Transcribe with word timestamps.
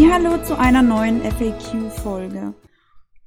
Hallo 0.00 0.42
zu 0.44 0.56
einer 0.56 0.82
neuen 0.82 1.22
FAQ-Folge. 1.22 2.54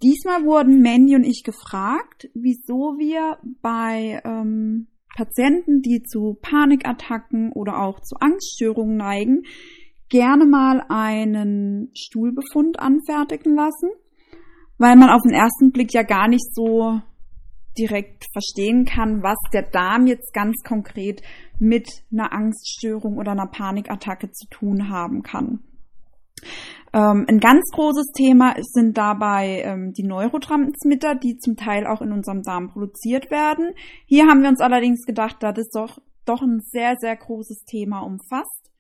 Diesmal 0.02 0.46
wurden 0.46 0.82
Mandy 0.82 1.16
und 1.16 1.26
ich 1.26 1.44
gefragt, 1.44 2.30
wieso 2.34 2.96
wir 2.98 3.38
bei 3.62 4.22
ähm, 4.24 4.88
Patienten, 5.16 5.82
die 5.82 6.02
zu 6.02 6.38
Panikattacken 6.42 7.52
oder 7.52 7.82
auch 7.82 8.00
zu 8.00 8.16
Angststörungen 8.20 8.96
neigen, 8.96 9.44
gerne 10.10 10.46
mal 10.46 10.84
einen 10.88 11.92
Stuhlbefund 11.94 12.80
anfertigen 12.80 13.54
lassen, 13.54 13.90
weil 14.78 14.96
man 14.96 15.10
auf 15.10 15.22
den 15.24 15.34
ersten 15.34 15.72
Blick 15.72 15.94
ja 15.94 16.04
gar 16.04 16.30
nicht 16.30 16.56
so 16.56 17.02
direkt 17.78 18.26
verstehen 18.32 18.86
kann, 18.86 19.24
was 19.24 19.38
der 19.54 19.64
Darm 19.64 20.08
jetzt 20.08 20.34
ganz 20.34 20.56
konkret 20.64 21.22
mit 21.60 21.90
einer 22.12 22.32
Angststörung 22.32 23.18
oder 23.18 23.34
einer 23.34 23.48
Panikattacke 23.48 24.32
zu 24.32 24.48
tun 24.50 24.90
haben 24.90 25.22
kann. 25.22 25.60
Ähm, 26.94 27.26
ein 27.28 27.40
ganz 27.40 27.70
großes 27.72 28.12
Thema 28.14 28.56
sind 28.60 28.98
dabei 28.98 29.62
ähm, 29.64 29.94
die 29.94 30.04
Neurotransmitter, 30.04 31.16
die 31.16 31.38
zum 31.38 31.56
Teil 31.56 31.88
auch 31.88 32.02
in 32.02 32.12
unserem 32.12 32.44
Darm 32.44 32.68
produziert 32.68 33.32
werden. 33.32 33.72
Hier 34.06 34.28
haben 34.28 34.42
wir 34.42 34.50
uns 34.50 34.60
allerdings 34.60 35.06
gedacht, 35.06 35.38
da 35.40 35.54
das 35.54 35.70
doch, 35.70 36.00
doch 36.26 36.42
ein 36.42 36.60
sehr, 36.62 36.96
sehr 37.00 37.16
großes 37.16 37.64
Thema 37.66 38.02
umfasst, 38.02 38.72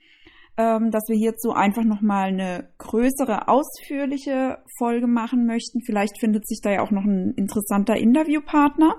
ähm, 0.57 0.91
dass 0.91 1.07
wir 1.07 1.15
hierzu 1.15 1.53
einfach 1.53 1.85
nochmal 1.85 2.29
eine 2.29 2.69
größere, 2.79 3.47
ausführliche 3.47 4.57
Folge 4.77 5.07
machen 5.07 5.45
möchten. 5.45 5.81
Vielleicht 5.85 6.19
findet 6.19 6.47
sich 6.47 6.59
da 6.61 6.71
ja 6.71 6.81
auch 6.81 6.91
noch 6.91 7.05
ein 7.05 7.33
interessanter 7.37 7.95
Interviewpartner. 7.95 8.95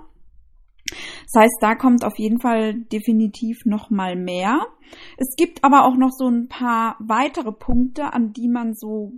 Das 1.33 1.43
heißt, 1.43 1.57
da 1.61 1.75
kommt 1.75 2.05
auf 2.05 2.19
jeden 2.19 2.41
Fall 2.41 2.75
definitiv 2.75 3.65
noch 3.65 3.91
mal 3.91 4.17
mehr. 4.17 4.67
Es 5.17 5.35
gibt 5.37 5.65
aber 5.65 5.85
auch 5.85 5.97
noch 5.97 6.11
so 6.11 6.29
ein 6.29 6.49
paar 6.49 6.97
weitere 7.01 7.53
Punkte, 7.53 8.13
an 8.13 8.33
die 8.33 8.49
man 8.49 8.75
so 8.75 9.13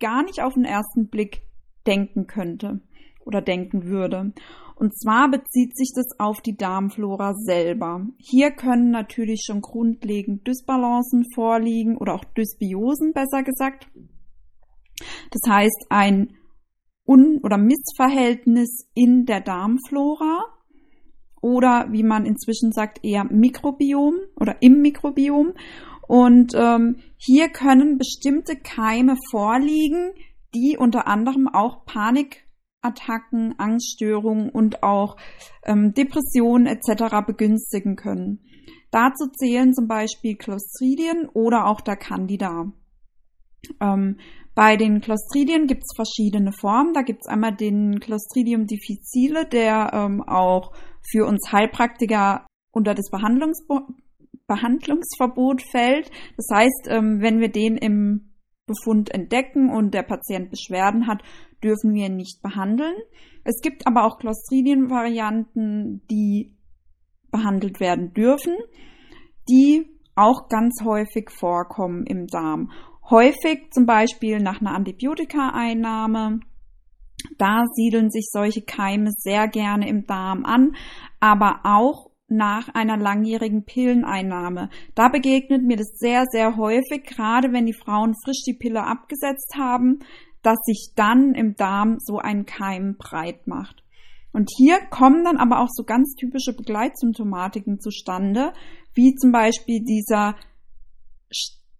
gar 0.00 0.22
nicht 0.22 0.42
auf 0.42 0.54
den 0.54 0.64
ersten 0.64 1.08
Blick 1.08 1.42
denken 1.86 2.26
könnte 2.26 2.80
oder 3.24 3.42
denken 3.42 3.84
würde. 3.84 4.32
Und 4.76 4.94
zwar 4.94 5.30
bezieht 5.30 5.74
sich 5.74 5.92
das 5.94 6.06
auf 6.18 6.42
die 6.42 6.56
Darmflora 6.56 7.32
selber. 7.34 8.06
Hier 8.18 8.50
können 8.50 8.90
natürlich 8.90 9.44
schon 9.46 9.62
grundlegend 9.62 10.46
Dysbalancen 10.46 11.24
vorliegen 11.34 11.96
oder 11.96 12.14
auch 12.14 12.24
Dysbiosen, 12.24 13.14
besser 13.14 13.42
gesagt. 13.42 13.88
Das 15.30 15.50
heißt, 15.50 15.86
ein 15.88 16.36
Un- 17.08 17.40
oder 17.42 17.56
Missverhältnis 17.56 18.86
in 18.94 19.24
der 19.24 19.40
Darmflora 19.40 20.44
oder 21.46 21.86
wie 21.92 22.02
man 22.02 22.26
inzwischen 22.26 22.72
sagt, 22.72 23.04
eher 23.04 23.22
Mikrobiom 23.24 24.16
oder 24.34 24.56
im 24.60 24.82
Mikrobiom. 24.82 25.52
Und 26.08 26.54
ähm, 26.56 26.96
hier 27.16 27.50
können 27.50 27.98
bestimmte 27.98 28.56
Keime 28.56 29.16
vorliegen, 29.30 30.10
die 30.54 30.76
unter 30.76 31.06
anderem 31.06 31.46
auch 31.46 31.84
Panikattacken, 31.84 33.54
Angststörungen 33.58 34.50
und 34.50 34.82
auch 34.82 35.16
ähm, 35.64 35.94
Depressionen 35.94 36.66
etc. 36.66 37.24
begünstigen 37.24 37.94
können. 37.94 38.40
Dazu 38.90 39.28
zählen 39.28 39.72
zum 39.72 39.86
Beispiel 39.86 40.36
Clostridien 40.36 41.28
oder 41.32 41.66
auch 41.66 41.80
der 41.80 41.96
Candida. 41.96 42.72
Ähm, 43.80 44.18
bei 44.56 44.78
den 44.78 45.02
Clostridien 45.02 45.66
gibt 45.66 45.82
es 45.82 45.94
verschiedene 45.94 46.50
Formen. 46.50 46.94
Da 46.94 47.02
gibt 47.02 47.20
es 47.20 47.28
einmal 47.28 47.54
den 47.54 48.00
Clostridium 48.00 48.66
difficile, 48.66 49.44
der 49.44 49.90
ähm, 49.92 50.22
auch 50.22 50.72
für 51.10 51.26
uns 51.26 51.52
Heilpraktiker 51.52 52.46
unter 52.72 52.94
das 52.94 53.10
Behandlungsbo 53.10 53.80
Behandlungsverbot 54.46 55.62
fällt. 55.62 56.10
Das 56.36 56.46
heißt, 56.52 56.86
ähm, 56.88 57.20
wenn 57.20 57.40
wir 57.40 57.48
den 57.48 57.76
im 57.76 58.32
Befund 58.66 59.12
entdecken 59.12 59.70
und 59.70 59.92
der 59.92 60.02
Patient 60.02 60.50
Beschwerden 60.50 61.06
hat, 61.06 61.22
dürfen 61.62 61.94
wir 61.94 62.06
ihn 62.06 62.16
nicht 62.16 62.42
behandeln. 62.42 62.94
Es 63.44 63.60
gibt 63.60 63.86
aber 63.86 64.04
auch 64.04 64.18
Clostridien-Varianten, 64.18 66.02
die 66.10 66.56
behandelt 67.30 67.80
werden 67.80 68.12
dürfen, 68.12 68.54
die 69.48 69.86
auch 70.14 70.48
ganz 70.48 70.82
häufig 70.84 71.30
vorkommen 71.30 72.04
im 72.06 72.26
Darm. 72.26 72.72
Häufig 73.08 73.70
zum 73.70 73.86
Beispiel 73.86 74.40
nach 74.40 74.60
einer 74.60 74.74
Antibiotika-Einnahme. 74.74 76.40
Da 77.38 77.64
siedeln 77.74 78.10
sich 78.10 78.28
solche 78.30 78.62
Keime 78.62 79.10
sehr 79.16 79.48
gerne 79.48 79.88
im 79.88 80.06
Darm 80.06 80.44
an, 80.44 80.76
aber 81.20 81.60
auch 81.64 82.10
nach 82.28 82.68
einer 82.74 82.96
langjährigen 82.96 83.64
Pilleneinnahme. 83.64 84.68
Da 84.94 85.08
begegnet 85.08 85.62
mir 85.62 85.76
das 85.76 85.96
sehr, 85.96 86.24
sehr 86.30 86.56
häufig, 86.56 87.04
gerade 87.04 87.52
wenn 87.52 87.66
die 87.66 87.72
Frauen 87.72 88.14
frisch 88.24 88.42
die 88.46 88.56
Pille 88.58 88.82
abgesetzt 88.82 89.54
haben, 89.56 90.00
dass 90.42 90.58
sich 90.64 90.92
dann 90.96 91.34
im 91.34 91.54
Darm 91.54 91.98
so 91.98 92.18
ein 92.18 92.46
Keim 92.46 92.96
breit 92.98 93.46
macht. 93.46 93.82
Und 94.32 94.50
hier 94.56 94.78
kommen 94.90 95.24
dann 95.24 95.38
aber 95.38 95.60
auch 95.60 95.70
so 95.70 95.84
ganz 95.84 96.14
typische 96.14 96.52
Begleitsymptomatiken 96.52 97.80
zustande, 97.80 98.52
wie 98.92 99.14
zum 99.14 99.32
Beispiel 99.32 99.82
dieser 99.82 100.36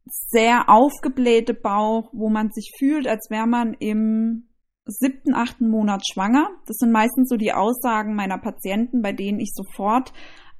sehr 0.06 0.68
aufgeblähte 0.68 1.54
Bauch, 1.54 2.08
wo 2.12 2.30
man 2.30 2.50
sich 2.50 2.72
fühlt, 2.78 3.06
als 3.06 3.28
wäre 3.30 3.46
man 3.46 3.74
im 3.74 4.48
siebten, 4.86 5.34
achten 5.34 5.68
Monat 5.68 6.02
schwanger. 6.06 6.48
Das 6.66 6.76
sind 6.76 6.92
meistens 6.92 7.28
so 7.28 7.36
die 7.36 7.52
Aussagen 7.52 8.14
meiner 8.14 8.38
Patienten, 8.38 9.02
bei 9.02 9.12
denen 9.12 9.40
ich 9.40 9.52
sofort 9.54 10.12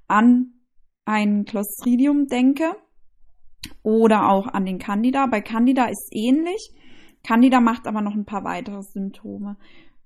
an 0.09 0.55
ein 1.05 1.45
Clostridium 1.45 2.27
denke 2.27 2.75
oder 3.83 4.29
auch 4.29 4.47
an 4.49 4.65
den 4.65 4.79
Candida. 4.79 5.27
Bei 5.27 5.41
Candida 5.41 5.87
ist 5.87 6.09
ähnlich. 6.13 6.71
Candida 7.23 7.61
macht 7.61 7.87
aber 7.87 8.03
noch 8.03 8.15
ein 8.15 8.25
paar 8.25 8.45
weitere 8.45 8.83
Symptome. 8.83 9.57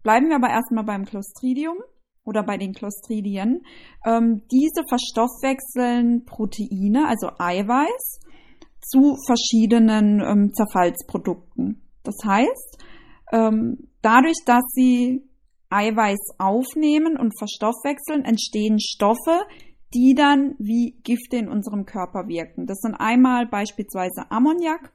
Bleiben 0.02 0.28
wir 0.28 0.36
aber 0.36 0.50
erstmal 0.50 0.84
beim 0.84 1.04
Clostridium 1.04 1.76
oder 2.24 2.42
bei 2.42 2.56
den 2.56 2.72
Clostridien. 2.72 3.62
Ähm, 4.06 4.42
diese 4.50 4.84
verstoffwechseln 4.88 6.24
Proteine, 6.24 7.06
also 7.08 7.30
Eiweiß, 7.38 8.20
zu 8.80 9.16
verschiedenen 9.26 10.20
ähm, 10.20 10.52
Zerfallsprodukten. 10.52 11.82
Das 12.02 12.16
heißt, 12.24 12.79
ähm, 13.32 13.88
dadurch, 14.02 14.38
dass 14.46 14.62
sie 14.72 15.22
Eiweiß 15.70 16.18
aufnehmen 16.38 17.16
und 17.16 17.38
verstoffwechseln, 17.38 18.24
entstehen 18.24 18.80
Stoffe, 18.80 19.46
die 19.94 20.14
dann 20.14 20.54
wie 20.58 21.00
Gifte 21.02 21.36
in 21.36 21.48
unserem 21.48 21.84
Körper 21.84 22.28
wirken. 22.28 22.66
Das 22.66 22.78
sind 22.78 22.94
einmal 22.94 23.46
beispielsweise 23.46 24.30
Ammoniak. 24.30 24.92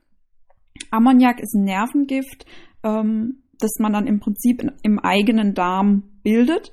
Ammoniak 0.92 1.40
ist 1.40 1.56
ein 1.56 1.64
Nervengift, 1.64 2.46
ähm, 2.84 3.44
das 3.60 3.72
man 3.80 3.94
dann 3.94 4.08
im 4.08 4.20
Prinzip 4.20 4.62
in, 4.62 4.72
im 4.84 5.00
eigenen 5.00 5.54
Darm 5.54 6.04
bildet 6.24 6.72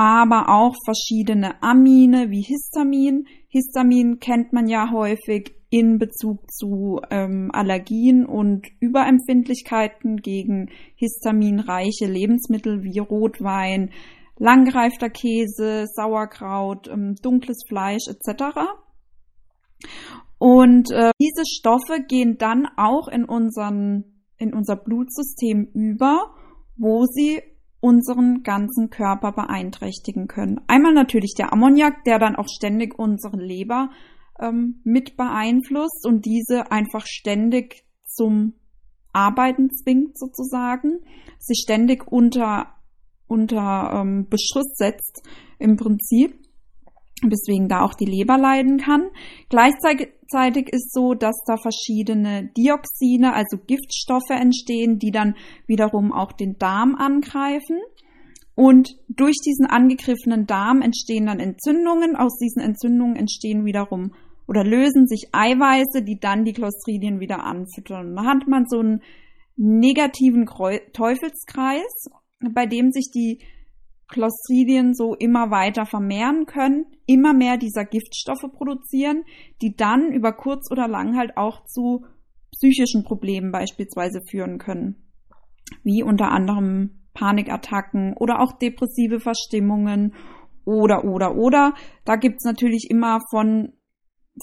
aber 0.00 0.48
auch 0.48 0.76
verschiedene 0.82 1.62
Amine 1.62 2.30
wie 2.30 2.40
Histamin. 2.40 3.26
Histamin 3.48 4.18
kennt 4.18 4.50
man 4.50 4.66
ja 4.66 4.90
häufig 4.90 5.54
in 5.70 5.98
Bezug 5.98 6.50
zu 6.50 7.00
ähm, 7.10 7.50
Allergien 7.52 8.26
und 8.26 8.66
Überempfindlichkeiten 8.80 10.16
gegen 10.16 10.70
histaminreiche 10.96 12.06
Lebensmittel 12.06 12.82
wie 12.82 12.98
Rotwein, 12.98 13.90
langgereifter 14.36 15.10
Käse, 15.10 15.86
Sauerkraut, 15.86 16.88
ähm, 16.88 17.14
dunkles 17.22 17.62
Fleisch 17.68 18.08
etc. 18.08 18.56
Und 20.38 20.90
äh, 20.90 21.12
diese 21.20 21.44
Stoffe 21.46 22.02
gehen 22.06 22.36
dann 22.36 22.66
auch 22.76 23.06
in, 23.06 23.24
unseren, 23.24 24.24
in 24.38 24.52
unser 24.52 24.74
Blutsystem 24.74 25.68
über, 25.72 26.34
wo 26.76 27.04
sie 27.04 27.42
unseren 27.80 28.42
ganzen 28.42 28.90
Körper 28.90 29.32
beeinträchtigen 29.32 30.26
können. 30.26 30.60
Einmal 30.66 30.94
natürlich 30.94 31.34
der 31.36 31.52
Ammoniak, 31.52 32.04
der 32.04 32.18
dann 32.18 32.36
auch 32.36 32.48
ständig 32.48 32.98
unsere 32.98 33.36
Leber 33.36 33.90
ähm, 34.40 34.80
mit 34.84 35.16
beeinflusst 35.16 36.06
und 36.06 36.24
diese 36.24 36.70
einfach 36.70 37.06
ständig 37.06 37.84
zum 38.04 38.54
Arbeiten 39.12 39.70
zwingt 39.70 40.18
sozusagen, 40.18 41.00
sich 41.38 41.60
ständig 41.64 42.10
unter 42.10 42.74
unter 43.30 43.92
ähm, 43.94 44.26
Beschuss 44.28 44.74
setzt 44.74 45.22
im 45.58 45.76
Prinzip. 45.76 46.34
weswegen 47.22 47.68
da 47.68 47.82
auch 47.82 47.92
die 47.92 48.06
Leber 48.06 48.38
leiden 48.38 48.78
kann. 48.78 49.10
Gleichzeitig 49.50 50.72
ist 50.72 50.90
so, 50.90 51.12
dass 51.12 51.36
da 51.46 51.58
verschiedene 51.58 52.50
Dioxine, 52.56 53.34
also 53.34 53.58
Giftstoffe 53.58 54.30
entstehen, 54.30 54.98
die 54.98 55.10
dann 55.10 55.34
wiederum 55.66 56.12
auch 56.12 56.32
den 56.32 56.56
Darm 56.58 56.94
angreifen. 56.94 57.78
Und 58.54 58.96
durch 59.08 59.36
diesen 59.44 59.66
angegriffenen 59.66 60.46
Darm 60.46 60.80
entstehen 60.80 61.26
dann 61.26 61.40
Entzündungen. 61.40 62.16
Aus 62.16 62.38
diesen 62.38 62.62
Entzündungen 62.62 63.16
entstehen 63.16 63.66
wiederum 63.66 64.14
oder 64.50 64.64
lösen 64.64 65.06
sich 65.06 65.28
Eiweiße, 65.30 66.02
die 66.02 66.18
dann 66.18 66.44
die 66.44 66.52
Clostridien 66.52 67.20
wieder 67.20 67.44
anfüttern. 67.44 68.16
Da 68.16 68.24
hat 68.24 68.48
man 68.48 68.64
so 68.66 68.80
einen 68.80 69.00
negativen 69.54 70.44
Teufelskreis, 70.92 72.10
bei 72.52 72.66
dem 72.66 72.90
sich 72.90 73.12
die 73.14 73.38
Clostridien 74.08 74.92
so 74.92 75.14
immer 75.14 75.52
weiter 75.52 75.86
vermehren 75.86 76.46
können, 76.46 76.86
immer 77.06 77.32
mehr 77.32 77.58
dieser 77.58 77.84
Giftstoffe 77.84 78.50
produzieren, 78.52 79.22
die 79.62 79.76
dann 79.76 80.10
über 80.12 80.32
kurz 80.32 80.68
oder 80.72 80.88
lang 80.88 81.16
halt 81.16 81.36
auch 81.36 81.64
zu 81.66 82.04
psychischen 82.50 83.04
Problemen 83.04 83.52
beispielsweise 83.52 84.20
führen 84.28 84.58
können. 84.58 84.96
Wie 85.84 86.02
unter 86.02 86.32
anderem 86.32 87.04
Panikattacken 87.14 88.14
oder 88.16 88.40
auch 88.40 88.58
depressive 88.58 89.20
Verstimmungen 89.20 90.12
oder, 90.64 91.04
oder, 91.04 91.36
oder. 91.36 91.74
Da 92.04 92.16
gibt's 92.16 92.44
natürlich 92.44 92.88
immer 92.90 93.20
von, 93.30 93.74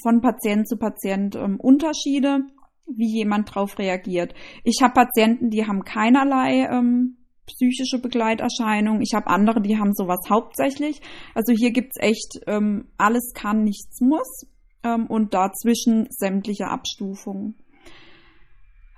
von 0.02 0.22
Patient 0.22 0.68
zu 0.68 0.78
Patient 0.78 1.36
ähm, 1.36 1.60
Unterschiede, 1.60 2.42
wie 2.88 3.18
jemand 3.18 3.54
drauf 3.54 3.78
reagiert. 3.80 4.34
Ich 4.64 4.82
habe 4.82 4.94
Patienten, 4.94 5.50
die 5.50 5.66
haben 5.66 5.84
keinerlei 5.84 6.68
ähm, 6.72 7.18
psychische 7.46 8.00
Begleiterscheinungen. 8.00 9.02
Ich 9.02 9.14
habe 9.14 9.28
andere, 9.28 9.62
die 9.62 9.78
haben 9.78 9.94
sowas 9.94 10.20
hauptsächlich. 10.30 11.02
Also 11.34 11.54
hier 11.54 11.72
gibt's 11.72 11.98
echt 12.00 12.40
ähm, 12.48 12.90
alles 12.98 13.34
kann, 13.34 13.64
nichts 13.64 14.02
muss 14.02 14.48
ähm, 14.84 15.08
und 15.08 15.34
dazwischen 15.34 16.08
sämtliche 16.10 16.68
Abstufungen. 16.68 17.56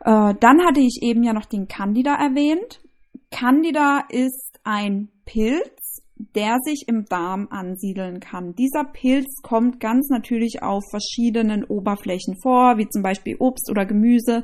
Äh, 0.01 0.33
dann 0.39 0.65
hatte 0.65 0.79
ich 0.79 0.99
eben 1.01 1.23
ja 1.23 1.33
noch 1.33 1.45
den 1.45 1.67
Candida 1.67 2.15
erwähnt. 2.15 2.81
Candida 3.31 4.05
ist 4.09 4.59
ein 4.63 5.09
Pilz, 5.25 5.78
der 6.35 6.57
sich 6.63 6.85
im 6.87 7.05
Darm 7.05 7.47
ansiedeln 7.49 8.19
kann. 8.19 8.53
Dieser 8.55 8.83
Pilz 8.83 9.41
kommt 9.41 9.79
ganz 9.79 10.09
natürlich 10.09 10.61
auf 10.61 10.83
verschiedenen 10.89 11.63
Oberflächen 11.63 12.35
vor, 12.41 12.77
wie 12.77 12.87
zum 12.87 13.01
Beispiel 13.01 13.35
Obst 13.39 13.69
oder 13.69 13.85
Gemüse, 13.85 14.43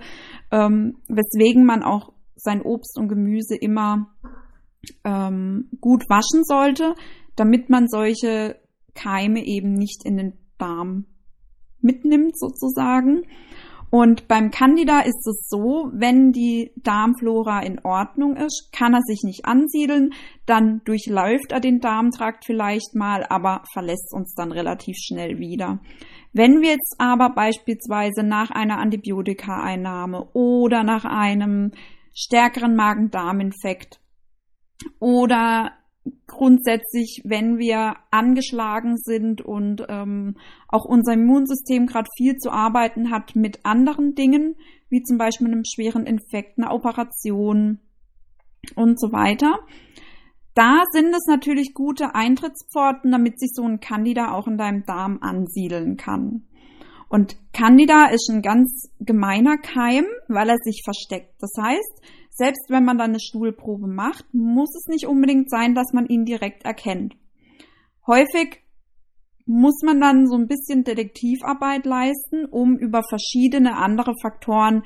ähm, 0.51 0.97
weswegen 1.07 1.65
man 1.65 1.83
auch 1.83 2.13
sein 2.35 2.61
Obst 2.61 2.97
und 2.97 3.07
Gemüse 3.07 3.55
immer 3.55 4.07
ähm, 5.03 5.69
gut 5.79 6.03
waschen 6.09 6.43
sollte, 6.43 6.95
damit 7.35 7.69
man 7.69 7.87
solche 7.87 8.59
Keime 8.93 9.45
eben 9.45 9.73
nicht 9.73 10.05
in 10.05 10.17
den 10.17 10.33
Darm 10.57 11.05
mitnimmt 11.81 12.37
sozusagen. 12.37 13.23
Und 13.89 14.27
beim 14.27 14.51
Candida 14.51 15.01
ist 15.01 15.25
es 15.27 15.47
so, 15.47 15.89
wenn 15.93 16.31
die 16.31 16.71
Darmflora 16.75 17.61
in 17.61 17.79
Ordnung 17.83 18.35
ist, 18.35 18.69
kann 18.73 18.93
er 18.93 19.01
sich 19.01 19.21
nicht 19.23 19.45
ansiedeln, 19.45 20.13
dann 20.45 20.81
durchläuft 20.83 21.51
er 21.51 21.59
den 21.59 21.79
Darmtrakt 21.79 22.45
vielleicht 22.45 22.93
mal, 22.93 23.25
aber 23.29 23.63
verlässt 23.71 24.13
uns 24.13 24.33
dann 24.35 24.51
relativ 24.51 24.97
schnell 24.97 25.39
wieder. 25.39 25.79
Wenn 26.33 26.61
wir 26.61 26.71
jetzt 26.71 26.95
aber 26.97 27.29
beispielsweise 27.29 28.23
nach 28.23 28.51
einer 28.51 28.79
Antibiotikaeinnahme 28.79 30.31
oder 30.33 30.83
nach 30.83 31.05
einem 31.05 31.71
stärkeren 32.13 32.75
Magen-Darm-Infekt 32.75 34.01
oder 34.99 35.71
grundsätzlich, 36.27 37.21
wenn 37.23 37.57
wir 37.57 37.95
angeschlagen 38.11 38.97
sind 38.97 39.41
und 39.41 39.83
ähm, 39.89 40.37
auch 40.67 40.85
unser 40.85 41.13
Immunsystem 41.13 41.87
gerade 41.87 42.09
viel 42.17 42.35
zu 42.37 42.51
arbeiten 42.51 43.11
hat 43.11 43.35
mit 43.35 43.59
anderen 43.63 44.15
Dingen, 44.15 44.55
wie 44.89 45.01
zum 45.03 45.17
Beispiel 45.17 45.47
einem 45.47 45.63
schweren 45.65 46.05
Infekt, 46.05 46.57
einer 46.57 46.73
Operation 46.73 47.79
und 48.75 48.99
so 48.99 49.11
weiter. 49.11 49.59
Da 50.53 50.83
sind 50.91 51.13
es 51.13 51.25
natürlich 51.27 51.73
gute 51.73 52.15
Eintrittspforten, 52.15 53.11
damit 53.11 53.39
sich 53.39 53.51
so 53.53 53.63
ein 53.63 53.79
Candida 53.79 54.31
auch 54.31 54.47
in 54.47 54.57
deinem 54.57 54.85
Darm 54.85 55.19
ansiedeln 55.21 55.97
kann. 55.97 56.47
Und 57.09 57.37
Candida 57.53 58.07
ist 58.07 58.29
ein 58.29 58.41
ganz 58.41 58.89
gemeiner 58.99 59.57
Keim, 59.57 60.05
weil 60.27 60.49
er 60.49 60.57
sich 60.57 60.81
versteckt. 60.83 61.33
Das 61.39 61.51
heißt, 61.61 62.01
selbst 62.35 62.69
wenn 62.69 62.83
man 62.83 62.97
dann 62.97 63.11
eine 63.11 63.19
Stuhlprobe 63.21 63.87
macht, 63.87 64.25
muss 64.33 64.75
es 64.75 64.87
nicht 64.87 65.07
unbedingt 65.07 65.49
sein, 65.49 65.73
dass 65.73 65.93
man 65.93 66.05
ihn 66.05 66.25
direkt 66.25 66.65
erkennt. 66.65 67.15
Häufig 68.05 68.61
muss 69.45 69.81
man 69.83 70.01
dann 70.01 70.27
so 70.27 70.35
ein 70.35 70.47
bisschen 70.47 70.83
Detektivarbeit 70.83 71.85
leisten, 71.85 72.45
um 72.45 72.77
über 72.77 73.03
verschiedene 73.07 73.77
andere 73.77 74.13
Faktoren 74.21 74.83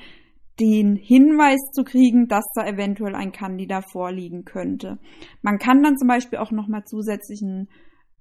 den 0.60 0.94
Hinweis 0.94 1.58
zu 1.72 1.82
kriegen, 1.82 2.28
dass 2.28 2.44
da 2.54 2.66
eventuell 2.66 3.14
ein 3.14 3.32
Candida 3.32 3.80
vorliegen 3.80 4.44
könnte. 4.44 4.98
Man 5.42 5.58
kann 5.58 5.82
dann 5.82 5.96
zum 5.96 6.06
Beispiel 6.06 6.38
auch 6.38 6.52
nochmal 6.52 6.84
zusätzlichen 6.84 7.68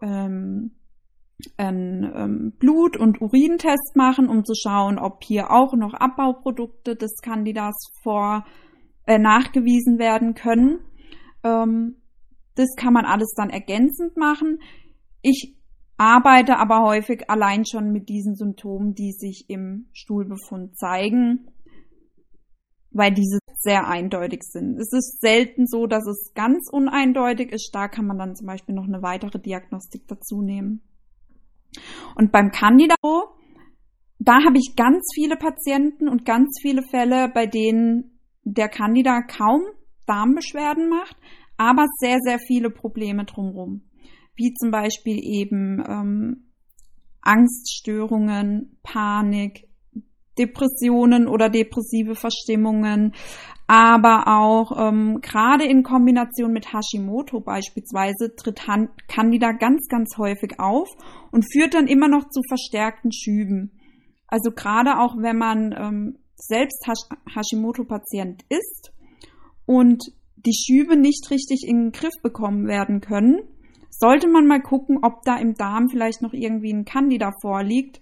ähm, 0.02 0.72
einen 1.58 2.04
ähm, 2.16 2.54
Blut- 2.58 2.98
und 2.98 3.22
Urintest 3.22 3.96
machen, 3.96 4.28
um 4.28 4.44
zu 4.44 4.54
schauen, 4.56 4.98
ob 4.98 5.24
hier 5.24 5.52
auch 5.52 5.74
noch 5.74 5.94
Abbauprodukte 5.94 6.96
des 6.96 7.18
Candidas 7.22 7.76
vor 8.02 8.46
äh, 9.10 9.18
nachgewiesen 9.18 9.98
werden 9.98 10.36
können. 10.36 10.82
Ähm, 11.44 11.96
das 12.54 12.76
kann 12.78 12.94
man 12.94 13.06
alles 13.06 13.34
dann 13.36 13.50
ergänzend 13.50 14.16
machen. 14.18 14.60
Ich 15.24 15.56
arbeite 15.98 16.58
aber 16.58 16.84
häufig 16.84 17.28
allein 17.28 17.66
schon 17.66 17.92
mit 17.92 18.08
diesen 18.08 18.36
Symptomen, 18.36 18.94
die 18.94 19.12
sich 19.12 19.46
im 19.50 19.88
Stuhlbefund 19.94 20.78
zeigen, 20.78 21.48
weil 22.92 23.12
diese 23.12 23.40
sehr 23.58 23.88
eindeutig 23.88 24.44
sind. 24.44 24.78
Es 24.80 24.94
ist 24.94 25.20
selten 25.22 25.66
so, 25.66 25.88
dass 25.88 26.06
es 26.06 26.32
ganz 26.36 26.70
uneindeutig 26.72 27.52
ist. 27.52 27.72
Da 27.74 27.88
kann 27.88 28.06
man 28.06 28.20
dann 28.20 28.36
zum 28.36 28.46
Beispiel 28.46 28.76
noch 28.76 28.88
eine 28.88 29.02
weitere 29.02 29.40
Diagnostik 29.40 30.08
dazu 30.08 30.44
nehmen. 30.44 30.84
Und 32.16 32.32
beim 32.32 32.52
Candida, 32.52 32.96
da 34.20 34.34
habe 34.46 34.58
ich 34.58 34.76
ganz 34.76 35.04
viele 35.16 35.36
Patienten 35.36 36.08
und 36.08 36.26
ganz 36.26 36.60
viele 36.62 36.84
Fälle, 36.84 37.30
bei 37.34 37.48
denen 37.48 38.19
der 38.54 38.70
Candida 38.70 39.22
kaum 39.22 39.62
Darmbeschwerden 40.06 40.90
macht, 40.90 41.16
aber 41.58 41.86
sehr, 42.00 42.18
sehr 42.24 42.40
viele 42.40 42.70
Probleme 42.70 43.26
drumherum. 43.26 43.84
Wie 44.36 44.54
zum 44.54 44.72
Beispiel 44.72 45.20
eben 45.22 45.84
ähm, 45.88 46.52
Angststörungen, 47.22 48.80
Panik, 48.82 49.68
Depressionen 50.38 51.28
oder 51.28 51.50
depressive 51.50 52.16
Verstimmungen, 52.16 53.14
aber 53.68 54.24
auch 54.28 54.72
ähm, 54.80 55.20
gerade 55.22 55.66
in 55.66 55.84
Kombination 55.84 56.52
mit 56.52 56.74
Hashimoto 56.74 57.42
beispielsweise 57.42 58.34
tritt 58.36 58.68
Han 58.68 58.90
Candida 59.08 59.52
ganz, 59.52 59.88
ganz 59.90 60.18
häufig 60.18 60.60
auf 60.60 60.88
und 61.32 61.46
führt 61.52 61.76
dann 61.76 61.88
immer 61.88 62.08
noch 62.08 62.30
zu 62.30 62.42
verstärkten 62.48 63.12
Schüben. 63.12 63.74
Also 64.28 64.52
gerade 64.52 65.00
auch 65.00 65.16
wenn 65.18 65.38
man 65.38 65.76
ähm, 65.78 66.18
selbst 66.42 66.86
Hashimoto-Patient 66.88 68.44
ist 68.50 68.92
und 69.66 70.04
die 70.36 70.54
Schübe 70.54 70.98
nicht 70.98 71.30
richtig 71.32 71.64
in 71.68 71.78
den 71.78 71.92
Griff 71.92 72.14
bekommen 72.24 72.68
werden 72.68 73.02
können, 73.02 73.42
sollte 73.90 74.28
man 74.28 74.48
mal 74.48 74.62
gucken, 74.62 75.00
ob 75.02 75.24
da 75.24 75.38
im 75.38 75.56
Darm 75.56 75.90
vielleicht 75.90 76.22
noch 76.22 76.34
irgendwie 76.34 76.74
ein 76.74 76.86
Candida 76.86 77.32
vorliegt, 77.42 78.02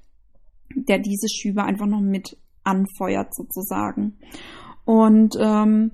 der 0.76 1.00
diese 1.00 1.28
Schübe 1.30 1.64
einfach 1.64 1.88
noch 1.88 2.02
mit 2.02 2.38
anfeuert 2.64 3.34
sozusagen. 3.34 4.20
Und 4.86 5.36
ähm, 5.40 5.92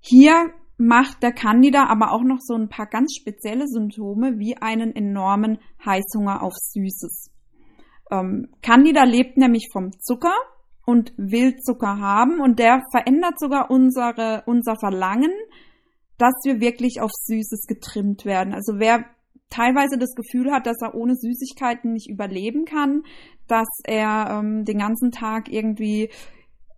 hier 0.00 0.50
macht 0.78 1.22
der 1.22 1.32
Candida 1.32 1.86
aber 1.86 2.12
auch 2.12 2.22
noch 2.22 2.40
so 2.40 2.54
ein 2.54 2.68
paar 2.68 2.86
ganz 2.86 3.14
spezielle 3.14 3.68
Symptome 3.68 4.38
wie 4.38 4.56
einen 4.56 4.94
enormen 4.94 5.58
Heißhunger 5.84 6.42
auf 6.42 6.54
Süßes. 6.54 7.30
Ähm, 8.10 8.48
Candida 8.62 9.04
lebt 9.04 9.36
nämlich 9.36 9.68
vom 9.72 9.92
Zucker 10.00 10.34
und 10.84 11.12
will 11.16 11.56
Zucker 11.58 11.98
haben 11.98 12.40
und 12.40 12.58
der 12.58 12.82
verändert 12.90 13.38
sogar 13.38 13.70
unsere, 13.70 14.42
unser 14.46 14.76
Verlangen, 14.76 15.32
dass 16.18 16.34
wir 16.44 16.60
wirklich 16.60 17.00
auf 17.00 17.10
Süßes 17.10 17.66
getrimmt 17.66 18.24
werden. 18.24 18.52
Also 18.52 18.78
wer 18.78 19.04
teilweise 19.50 19.98
das 19.98 20.14
Gefühl 20.14 20.50
hat, 20.50 20.66
dass 20.66 20.80
er 20.80 20.94
ohne 20.94 21.14
Süßigkeiten 21.14 21.92
nicht 21.92 22.08
überleben 22.08 22.64
kann, 22.64 23.02
dass 23.46 23.68
er 23.84 24.38
ähm, 24.40 24.64
den 24.64 24.78
ganzen 24.78 25.10
Tag 25.10 25.52
irgendwie 25.52 26.10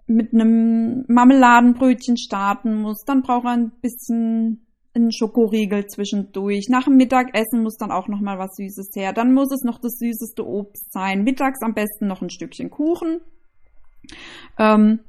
mit 0.06 0.34
einem 0.34 1.04
Marmeladenbrötchen 1.08 2.18
starten 2.18 2.82
muss, 2.82 3.04
dann 3.06 3.22
braucht 3.22 3.46
er 3.46 3.52
ein 3.52 3.72
bisschen 3.80 4.66
einen 4.94 5.12
Schokoriegel 5.12 5.86
zwischendurch. 5.86 6.68
Nach 6.68 6.84
dem 6.84 6.96
Mittagessen 6.96 7.62
muss 7.62 7.76
dann 7.76 7.90
auch 7.90 8.08
noch 8.08 8.20
mal 8.20 8.38
was 8.38 8.56
Süßes 8.56 8.90
her. 8.94 9.12
Dann 9.12 9.32
muss 9.32 9.50
es 9.52 9.62
noch 9.62 9.80
das 9.80 9.98
süßeste 9.98 10.46
Obst 10.46 10.92
sein. 10.92 11.24
Mittags 11.24 11.62
am 11.62 11.74
besten 11.74 12.06
noch 12.06 12.22
ein 12.22 12.30
Stückchen 12.30 12.70
Kuchen. 12.70 13.20
Ähm, 14.58 15.00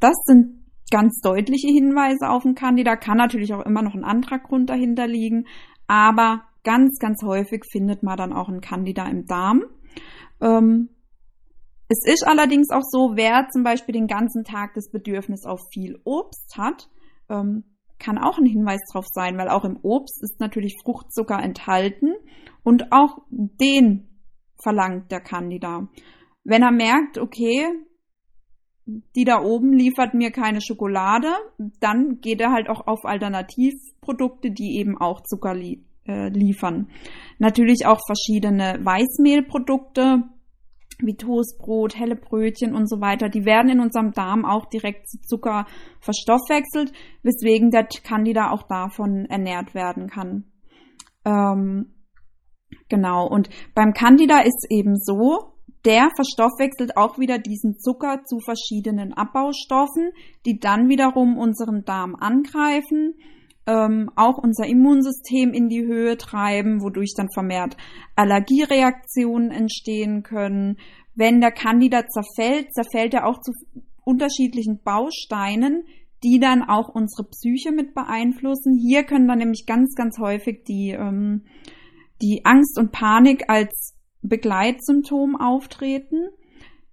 das 0.00 0.14
sind 0.24 0.64
ganz 0.90 1.20
deutliche 1.20 1.68
Hinweise 1.68 2.28
auf 2.28 2.44
einen 2.44 2.54
Kandidat. 2.54 3.00
Kann 3.00 3.16
natürlich 3.16 3.54
auch 3.54 3.64
immer 3.64 3.82
noch 3.82 3.94
ein 3.94 4.04
anderer 4.04 4.38
Grund 4.38 4.70
dahinter 4.70 5.06
liegen. 5.06 5.46
Aber 5.86 6.42
ganz, 6.62 6.98
ganz 6.98 7.22
häufig 7.22 7.64
findet 7.70 8.02
man 8.02 8.16
dann 8.16 8.32
auch 8.32 8.48
einen 8.48 8.60
Candida 8.60 9.06
im 9.08 9.26
Darm. 9.26 9.64
Ähm, 10.40 10.88
es 11.88 12.00
ist 12.06 12.26
allerdings 12.26 12.70
auch 12.70 12.82
so, 12.82 13.12
wer 13.14 13.48
zum 13.52 13.62
Beispiel 13.62 13.92
den 13.92 14.06
ganzen 14.06 14.44
Tag 14.44 14.72
das 14.74 14.90
Bedürfnis 14.90 15.44
auf 15.44 15.60
viel 15.72 16.00
Obst 16.04 16.56
hat, 16.56 16.88
ähm, 17.28 17.64
kann 17.98 18.18
auch 18.18 18.38
ein 18.38 18.46
Hinweis 18.46 18.80
darauf 18.92 19.06
sein, 19.12 19.36
weil 19.38 19.48
auch 19.48 19.64
im 19.64 19.78
Obst 19.82 20.22
ist 20.22 20.40
natürlich 20.40 20.76
Fruchtzucker 20.82 21.38
enthalten 21.38 22.14
und 22.62 22.90
auch 22.92 23.18
den 23.30 24.08
verlangt 24.62 25.10
der 25.12 25.20
Candida. 25.20 25.88
Wenn 26.42 26.62
er 26.62 26.72
merkt, 26.72 27.18
okay, 27.18 27.66
die 28.86 29.24
da 29.24 29.40
oben 29.40 29.72
liefert 29.72 30.14
mir 30.14 30.30
keine 30.30 30.60
Schokolade, 30.60 31.28
dann 31.80 32.20
geht 32.20 32.40
er 32.40 32.52
halt 32.52 32.68
auch 32.68 32.86
auf 32.86 33.04
Alternativprodukte, 33.04 34.50
die 34.50 34.76
eben 34.78 34.98
auch 34.98 35.22
Zucker 35.22 35.54
li 35.54 35.84
äh, 36.06 36.28
liefern. 36.28 36.88
Natürlich 37.38 37.86
auch 37.86 38.00
verschiedene 38.06 38.78
Weißmehlprodukte, 38.82 40.24
wie 40.98 41.16
Toastbrot, 41.16 41.98
helle 41.98 42.16
Brötchen 42.16 42.74
und 42.74 42.88
so 42.88 43.00
weiter, 43.00 43.28
die 43.28 43.44
werden 43.44 43.70
in 43.70 43.80
unserem 43.80 44.12
Darm 44.12 44.44
auch 44.44 44.66
direkt 44.66 45.08
zu 45.08 45.18
Zucker 45.22 45.66
verstoffwechselt, 46.00 46.92
weswegen 47.22 47.70
der 47.70 47.86
Candida 47.86 48.50
auch 48.50 48.64
davon 48.64 49.24
ernährt 49.26 49.74
werden 49.74 50.08
kann. 50.08 50.44
Ähm, 51.24 51.94
genau, 52.88 53.26
und 53.26 53.48
beim 53.74 53.92
Candida 53.92 54.40
ist 54.40 54.66
eben 54.70 54.96
so, 54.96 55.53
der 55.84 56.08
verstoffwechselt 56.16 56.96
auch 56.96 57.18
wieder 57.18 57.38
diesen 57.38 57.78
Zucker 57.78 58.22
zu 58.24 58.38
verschiedenen 58.38 59.12
Abbaustoffen, 59.12 60.10
die 60.46 60.58
dann 60.58 60.88
wiederum 60.88 61.36
unseren 61.36 61.84
Darm 61.84 62.14
angreifen 62.14 63.14
ähm, 63.66 64.10
auch 64.14 64.38
unser 64.38 64.66
Immunsystem 64.66 65.52
in 65.52 65.68
die 65.68 65.84
Höhe 65.84 66.16
treiben, 66.16 66.82
wodurch 66.82 67.14
dann 67.16 67.30
vermehrt 67.32 67.76
Allergiereaktionen 68.16 69.50
entstehen 69.50 70.22
können. 70.22 70.76
Wenn 71.14 71.40
der 71.40 71.52
Candida 71.52 72.06
zerfällt, 72.06 72.74
zerfällt 72.74 73.14
er 73.14 73.26
auch 73.26 73.40
zu 73.40 73.52
unterschiedlichen 74.04 74.80
Bausteinen, 74.82 75.84
die 76.22 76.38
dann 76.40 76.62
auch 76.62 76.88
unsere 76.88 77.28
Psyche 77.28 77.72
mit 77.72 77.94
beeinflussen. 77.94 78.78
Hier 78.78 79.04
können 79.04 79.28
dann 79.28 79.38
nämlich 79.38 79.64
ganz, 79.66 79.94
ganz 79.94 80.18
häufig 80.18 80.64
die, 80.64 80.90
ähm, 80.90 81.44
die 82.20 82.42
Angst 82.44 82.78
und 82.78 82.92
Panik 82.92 83.44
als 83.48 83.93
Begleitsymptom 84.28 85.36
auftreten. 85.36 86.28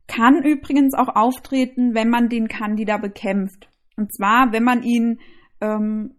Kann 0.07 0.43
übrigens 0.43 0.93
auch 0.93 1.15
auftreten, 1.15 1.93
wenn 1.95 2.09
man 2.09 2.29
den 2.29 2.47
Candida 2.47 2.97
bekämpft. 2.97 3.69
Und 3.95 4.13
zwar, 4.13 4.51
wenn 4.51 4.63
man 4.63 4.83
ihn 4.83 5.19
ähm, 5.61 6.15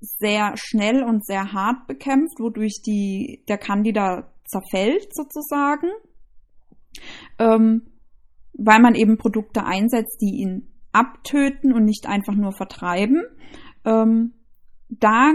sehr 0.00 0.54
schnell 0.56 1.02
und 1.02 1.24
sehr 1.26 1.52
hart 1.52 1.86
bekämpft, 1.86 2.38
wodurch 2.38 2.82
die, 2.86 3.44
der 3.48 3.58
Candida 3.58 4.32
zerfällt 4.44 5.14
sozusagen, 5.14 5.88
ähm, 7.38 7.82
weil 8.52 8.80
man 8.80 8.94
eben 8.94 9.16
Produkte 9.16 9.64
einsetzt, 9.64 10.20
die 10.20 10.42
ihn 10.42 10.68
abtöten 10.92 11.72
und 11.72 11.84
nicht 11.84 12.06
einfach 12.06 12.34
nur 12.34 12.52
vertreiben. 12.52 13.22
Ähm, 13.84 14.34
da 14.88 15.32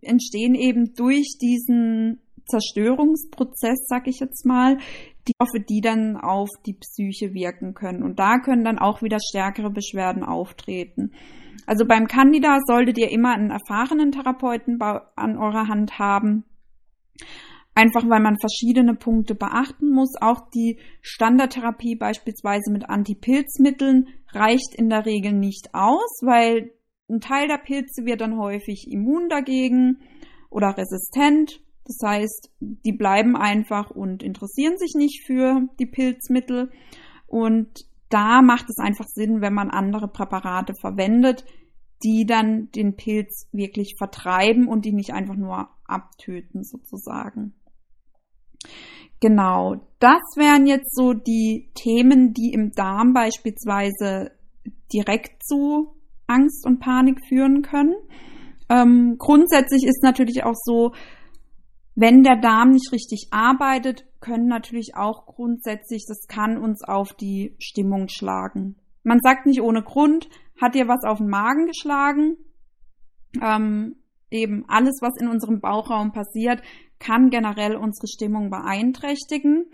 entstehen 0.00 0.54
eben 0.54 0.94
durch 0.94 1.38
diesen 1.40 2.21
Zerstörungsprozess, 2.46 3.86
sag 3.86 4.08
ich 4.08 4.20
jetzt 4.20 4.44
mal, 4.46 4.78
die 5.28 5.32
Stoffe, 5.34 5.60
die 5.60 5.80
dann 5.80 6.16
auf 6.16 6.48
die 6.66 6.74
Psyche 6.74 7.32
wirken 7.34 7.74
können. 7.74 8.02
Und 8.02 8.18
da 8.18 8.38
können 8.38 8.64
dann 8.64 8.78
auch 8.78 9.02
wieder 9.02 9.18
stärkere 9.20 9.70
Beschwerden 9.70 10.24
auftreten. 10.24 11.12
Also 11.66 11.86
beim 11.86 12.06
Candida 12.06 12.58
solltet 12.66 12.98
ihr 12.98 13.10
immer 13.10 13.34
einen 13.34 13.50
erfahrenen 13.50 14.12
Therapeuten 14.12 14.80
an 14.80 15.36
eurer 15.36 15.68
Hand 15.68 15.98
haben. 15.98 16.44
Einfach 17.74 18.08
weil 18.08 18.20
man 18.20 18.38
verschiedene 18.38 18.94
Punkte 18.94 19.34
beachten 19.34 19.90
muss. 19.90 20.14
Auch 20.20 20.50
die 20.50 20.78
Standardtherapie 21.00 21.96
beispielsweise 21.96 22.70
mit 22.70 22.90
Antipilzmitteln 22.90 24.08
reicht 24.32 24.74
in 24.76 24.90
der 24.90 25.06
Regel 25.06 25.32
nicht 25.32 25.70
aus, 25.72 26.20
weil 26.22 26.72
ein 27.08 27.20
Teil 27.20 27.48
der 27.48 27.58
Pilze 27.58 28.04
wird 28.04 28.20
dann 28.20 28.38
häufig 28.38 28.88
immun 28.90 29.28
dagegen 29.28 30.00
oder 30.50 30.76
resistent. 30.76 31.60
Das 31.84 31.98
heißt, 32.04 32.50
die 32.60 32.92
bleiben 32.92 33.36
einfach 33.36 33.90
und 33.90 34.22
interessieren 34.22 34.76
sich 34.78 34.94
nicht 34.94 35.26
für 35.26 35.62
die 35.78 35.86
Pilzmittel. 35.86 36.70
Und 37.26 37.86
da 38.08 38.42
macht 38.42 38.68
es 38.68 38.78
einfach 38.78 39.06
Sinn, 39.08 39.40
wenn 39.40 39.54
man 39.54 39.70
andere 39.70 40.08
Präparate 40.08 40.74
verwendet, 40.80 41.44
die 42.04 42.24
dann 42.26 42.70
den 42.72 42.96
Pilz 42.96 43.48
wirklich 43.52 43.94
vertreiben 43.96 44.68
und 44.68 44.84
die 44.84 44.92
nicht 44.92 45.12
einfach 45.12 45.36
nur 45.36 45.68
abtöten 45.86 46.64
sozusagen. 46.64 47.54
Genau, 49.20 49.76
das 49.98 50.20
wären 50.36 50.66
jetzt 50.66 50.94
so 50.94 51.12
die 51.12 51.70
Themen, 51.74 52.32
die 52.32 52.52
im 52.52 52.72
Darm 52.72 53.12
beispielsweise 53.12 54.32
direkt 54.92 55.44
zu 55.44 55.94
Angst 56.26 56.66
und 56.66 56.80
Panik 56.80 57.18
führen 57.28 57.62
können. 57.62 57.94
Ähm, 58.68 59.16
grundsätzlich 59.18 59.84
ist 59.84 60.02
natürlich 60.02 60.44
auch 60.44 60.56
so, 60.56 60.92
wenn 61.94 62.22
der 62.22 62.40
Darm 62.40 62.70
nicht 62.70 62.90
richtig 62.92 63.28
arbeitet, 63.30 64.04
können 64.20 64.46
natürlich 64.46 64.92
auch 64.96 65.26
grundsätzlich, 65.26 66.06
das 66.08 66.26
kann 66.26 66.56
uns 66.56 66.82
auf 66.82 67.12
die 67.12 67.54
Stimmung 67.58 68.08
schlagen. 68.08 68.76
Man 69.02 69.20
sagt 69.20 69.46
nicht 69.46 69.60
ohne 69.60 69.82
Grund, 69.82 70.28
hat 70.60 70.74
dir 70.74 70.88
was 70.88 71.04
auf 71.04 71.18
den 71.18 71.28
Magen 71.28 71.66
geschlagen? 71.66 72.36
Ähm, 73.42 73.96
eben 74.30 74.64
alles, 74.68 74.98
was 75.02 75.20
in 75.20 75.28
unserem 75.28 75.60
Bauchraum 75.60 76.12
passiert, 76.12 76.62
kann 76.98 77.30
generell 77.30 77.76
unsere 77.76 78.06
Stimmung 78.06 78.48
beeinträchtigen. 78.48 79.66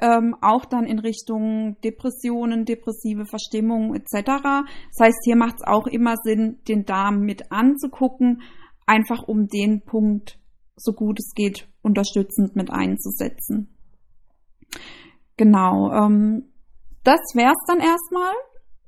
Ähm, 0.00 0.36
auch 0.40 0.64
dann 0.64 0.86
in 0.86 0.98
Richtung 0.98 1.76
Depressionen, 1.82 2.64
depressive 2.64 3.26
Verstimmung 3.26 3.94
etc. 3.94 4.22
Das 4.26 5.00
heißt, 5.00 5.18
hier 5.24 5.36
macht 5.36 5.56
es 5.56 5.66
auch 5.66 5.86
immer 5.86 6.16
Sinn, 6.22 6.58
den 6.68 6.84
Darm 6.84 7.20
mit 7.20 7.52
anzugucken, 7.52 8.42
einfach 8.86 9.22
um 9.22 9.46
den 9.46 9.82
Punkt 9.82 10.38
so 10.76 10.92
gut 10.92 11.18
es 11.18 11.32
geht 11.34 11.68
unterstützend 11.82 12.56
mit 12.56 12.70
einzusetzen. 12.70 13.74
Genau, 15.36 15.92
ähm, 15.92 16.50
das 17.02 17.20
wär's 17.34 17.62
dann 17.66 17.80
erstmal. 17.80 18.34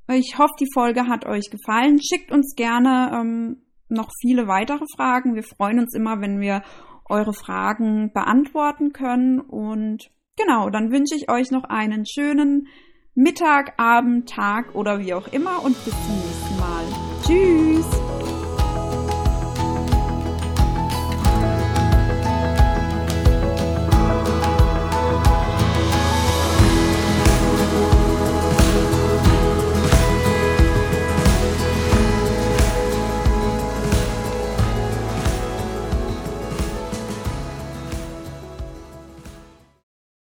Ich 0.09 0.37
hoffe, 0.37 0.53
die 0.59 0.71
Folge 0.73 1.07
hat 1.07 1.25
euch 1.25 1.49
gefallen. 1.49 2.01
Schickt 2.01 2.31
uns 2.31 2.55
gerne 2.55 3.11
ähm, 3.13 3.61
noch 3.89 4.09
viele 4.21 4.47
weitere 4.47 4.85
Fragen. 4.95 5.35
Wir 5.35 5.43
freuen 5.43 5.79
uns 5.79 5.93
immer, 5.93 6.21
wenn 6.21 6.39
wir 6.39 6.63
eure 7.05 7.33
Fragen 7.33 8.11
beantworten 8.13 8.93
können. 8.93 9.39
Und 9.39 10.09
genau, 10.37 10.69
dann 10.69 10.91
wünsche 10.91 11.15
ich 11.15 11.29
euch 11.29 11.51
noch 11.51 11.65
einen 11.65 12.05
schönen 12.05 12.67
Mittag, 13.15 13.73
Abend, 13.77 14.29
Tag 14.29 14.75
oder 14.75 14.99
wie 14.99 15.13
auch 15.13 15.27
immer 15.27 15.63
und 15.63 15.75
bis 15.83 15.93
zum 15.93 16.15
nächsten 16.15 16.59
Mal. 16.59 16.85
Tschüss! 17.25 18.16